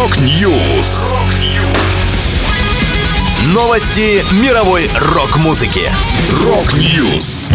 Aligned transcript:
Rock 0.00 0.50
News. 0.50 1.12
Новости 3.52 4.22
мировой 4.42 4.88
рок-музыки. 4.98 5.90
Rock 6.42 6.90
News. 6.90 7.50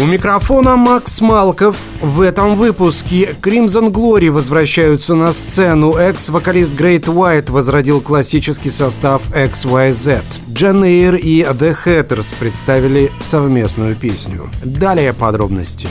У 0.00 0.06
микрофона 0.06 0.76
Макс 0.76 1.20
Малков. 1.20 1.76
В 2.00 2.22
этом 2.22 2.56
выпуске 2.56 3.36
Crimson 3.42 3.90
Glory 3.90 4.30
возвращаются 4.30 5.14
на 5.14 5.34
сцену. 5.34 5.96
Экс-вокалист 5.96 6.72
Great 6.72 7.04
White 7.04 7.50
возродил 7.50 8.00
классический 8.00 8.70
состав 8.70 9.20
XYZ. 9.32 10.22
Jane 10.50 10.82
Air 10.82 11.16
и 11.16 11.42
The 11.42 11.76
Hatters 11.84 12.34
представили 12.38 13.12
совместную 13.20 13.96
песню. 13.96 14.48
Далее 14.64 15.12
подробности. 15.12 15.88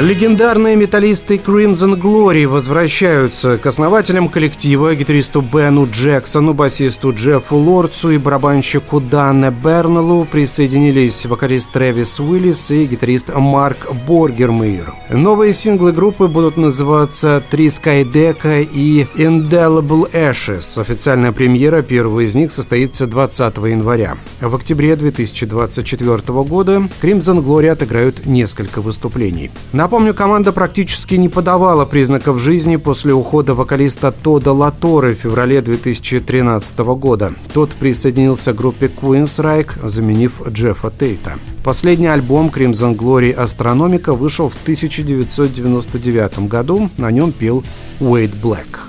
Легендарные 0.00 0.76
металлисты 0.76 1.38
Crimson 1.44 2.00
Glory 2.00 2.46
возвращаются 2.46 3.58
к 3.58 3.66
основателям 3.66 4.28
коллектива, 4.28 4.94
гитаристу 4.94 5.40
Бену 5.40 5.88
Джексону, 5.90 6.54
басисту 6.54 7.12
Джеффу 7.12 7.56
Лордсу 7.56 8.10
и 8.10 8.18
барабанщику 8.18 9.00
Данне 9.00 9.50
Бернеллу 9.50 10.24
присоединились 10.24 11.26
вокалист 11.26 11.72
Трэвис 11.72 12.20
Уиллис 12.20 12.70
и 12.70 12.86
гитарист 12.86 13.34
Марк 13.34 13.92
Боргермейр. 14.06 14.94
Новые 15.10 15.52
синглы 15.52 15.90
группы 15.90 16.28
будут 16.28 16.56
называться 16.56 17.42
«Три 17.50 17.68
Скайдека» 17.68 18.60
и 18.60 19.04
«Indelible 19.16 20.08
Ashes». 20.12 20.80
Официальная 20.80 21.32
премьера 21.32 21.82
первого 21.82 22.20
из 22.20 22.36
них 22.36 22.52
состоится 22.52 23.08
20 23.08 23.56
января. 23.56 24.16
В 24.40 24.54
октябре 24.54 24.94
2024 24.94 26.18
года 26.44 26.88
Crimson 27.02 27.42
Glory 27.42 27.70
отыграют 27.70 28.26
несколько 28.26 28.80
выступлений. 28.80 29.50
На 29.72 29.87
Напомню, 29.88 30.12
команда 30.12 30.52
практически 30.52 31.14
не 31.14 31.30
подавала 31.30 31.86
признаков 31.86 32.38
жизни 32.38 32.76
после 32.76 33.14
ухода 33.14 33.54
вокалиста 33.54 34.12
Тода 34.12 34.52
Латоры 34.52 35.14
в 35.14 35.20
феврале 35.20 35.62
2013 35.62 36.78
года. 36.78 37.32
Тот 37.54 37.70
присоединился 37.70 38.52
к 38.52 38.56
группе 38.56 38.88
Queensryche, 38.88 39.88
заменив 39.88 40.46
Джеффа 40.46 40.90
Тейта. 40.90 41.38
Последний 41.64 42.08
альбом 42.08 42.52
Crimson 42.54 42.98
Glory 42.98 43.32
Астрономика 43.32 44.12
вышел 44.12 44.50
в 44.50 44.56
1999 44.60 46.40
году. 46.50 46.90
На 46.98 47.10
нем 47.10 47.32
пел 47.32 47.64
Уэйд 47.98 48.34
Блэк. 48.34 48.87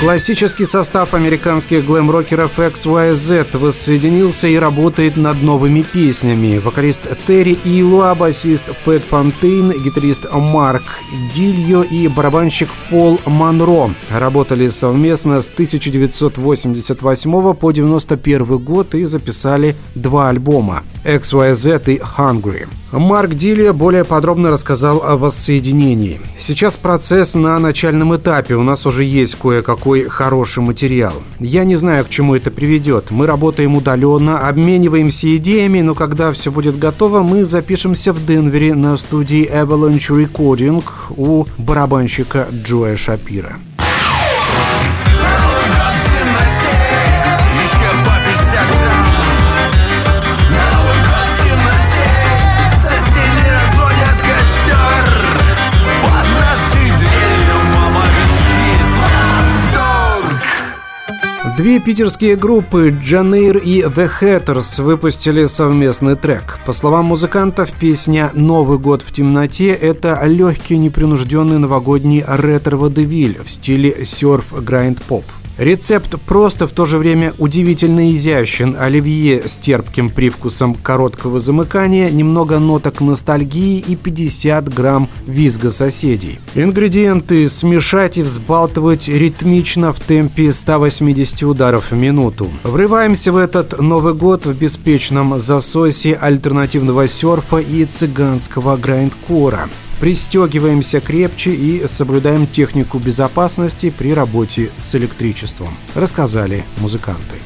Классический 0.00 0.64
состав 0.64 1.12
американских 1.12 1.84
глэм-рокеров 1.84 2.58
XYZ 2.58 3.58
воссоединился 3.58 4.48
и 4.48 4.56
работает 4.56 5.18
над 5.18 5.42
новыми 5.42 5.82
песнями. 5.82 6.56
Вокалист 6.56 7.02
Терри 7.26 7.58
Илуа, 7.66 8.14
басист 8.14 8.70
Пэт 8.86 9.02
Фонтейн, 9.02 9.72
гитарист 9.82 10.26
Марк 10.32 10.84
Дильо 11.34 11.82
и 11.82 12.08
барабанщик 12.08 12.70
Пол 12.88 13.20
Монро 13.26 13.94
работали 14.10 14.70
совместно 14.70 15.42
с 15.42 15.48
1988 15.48 17.54
по 17.54 17.70
91 17.70 18.56
год 18.56 18.94
и 18.94 19.04
записали 19.04 19.76
два 19.94 20.30
альбома 20.30 20.82
XYZ 21.04 21.94
и 21.94 21.98
Hungry. 21.98 22.66
Марк 22.92 23.34
Дилия 23.34 23.72
более 23.72 24.04
подробно 24.04 24.50
рассказал 24.50 25.02
о 25.04 25.16
воссоединении. 25.16 26.20
Сейчас 26.38 26.76
процесс 26.76 27.34
на 27.34 27.58
начальном 27.58 28.16
этапе, 28.16 28.56
у 28.56 28.62
нас 28.62 28.84
уже 28.84 29.04
есть 29.04 29.36
кое-какой 29.36 30.08
хороший 30.08 30.62
материал. 30.62 31.14
Я 31.38 31.64
не 31.64 31.76
знаю, 31.76 32.04
к 32.04 32.08
чему 32.08 32.34
это 32.34 32.50
приведет. 32.50 33.10
Мы 33.10 33.26
работаем 33.26 33.76
удаленно, 33.76 34.40
обмениваемся 34.40 35.36
идеями, 35.36 35.80
но 35.82 35.94
когда 35.94 36.32
все 36.32 36.50
будет 36.50 36.78
готово, 36.78 37.22
мы 37.22 37.44
запишемся 37.44 38.12
в 38.12 38.26
Денвере 38.26 38.74
на 38.74 38.96
студии 38.96 39.48
Avalanche 39.48 40.26
Recording 40.26 40.82
у 41.16 41.46
барабанщика 41.58 42.48
Джоя 42.52 42.96
Шапира. 42.96 43.58
Две 61.60 61.78
питерские 61.78 62.36
группы 62.36 62.88
Джанейр 62.88 63.58
и 63.58 63.82
The 63.82 64.10
Hatters 64.18 64.82
выпустили 64.82 65.44
совместный 65.44 66.16
трек. 66.16 66.58
По 66.64 66.72
словам 66.72 67.04
музыкантов, 67.04 67.70
песня 67.72 68.30
«Новый 68.32 68.78
год 68.78 69.02
в 69.02 69.12
темноте»— 69.12 69.68
это 69.82 70.18
легкий 70.24 70.78
непринужденный 70.78 71.58
новогодний 71.58 72.24
ретро-водевиль 72.26 73.40
в 73.44 73.50
стиле 73.50 74.06
серф-грайнд-поп. 74.06 75.24
Рецепт 75.60 76.18
просто 76.22 76.66
в 76.66 76.72
то 76.72 76.86
же 76.86 76.96
время 76.96 77.34
удивительно 77.36 78.14
изящен. 78.14 78.76
Оливье 78.80 79.46
с 79.46 79.58
терпким 79.58 80.08
привкусом 80.08 80.74
короткого 80.74 81.38
замыкания, 81.38 82.08
немного 82.08 82.58
ноток 82.58 83.02
ностальгии 83.02 83.78
и 83.78 83.94
50 83.94 84.72
грамм 84.72 85.10
визга 85.26 85.70
соседей. 85.70 86.40
Ингредиенты 86.54 87.46
смешать 87.50 88.16
и 88.16 88.22
взбалтывать 88.22 89.06
ритмично 89.06 89.92
в 89.92 90.00
темпе 90.00 90.54
180 90.54 91.42
ударов 91.42 91.90
в 91.90 91.94
минуту. 91.94 92.50
Врываемся 92.62 93.30
в 93.30 93.36
этот 93.36 93.78
Новый 93.78 94.14
год 94.14 94.46
в 94.46 94.58
беспечном 94.58 95.38
засосе 95.40 96.14
альтернативного 96.14 97.06
серфа 97.06 97.58
и 97.58 97.84
цыганского 97.84 98.78
грайндкора. 98.78 99.68
Пристегиваемся 100.00 101.00
крепче 101.00 101.50
и 101.50 101.86
соблюдаем 101.86 102.46
технику 102.46 102.98
безопасности 102.98 103.90
при 103.90 104.14
работе 104.14 104.70
с 104.78 104.94
электричеством, 104.94 105.76
рассказали 105.94 106.64
музыканты. 106.78 107.36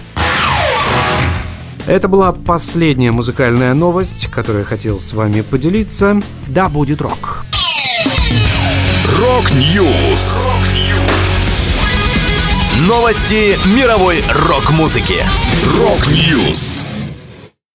Это 1.86 2.06
была 2.06 2.32
последняя 2.32 3.10
музыкальная 3.10 3.74
новость, 3.74 4.28
которую 4.28 4.60
я 4.60 4.66
хотел 4.66 5.00
с 5.00 5.12
вами 5.12 5.40
поделиться. 5.40 6.22
Да 6.46 6.68
будет 6.68 7.02
рок! 7.02 7.44
Rock 9.20 9.76
News! 9.76 10.46
Новости 12.86 13.58
мировой 13.76 14.22
рок-музыки. 14.30 15.24
Rock 15.76 16.25
News! 16.25 16.86